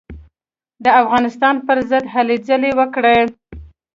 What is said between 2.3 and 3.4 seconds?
ځلې وکړې.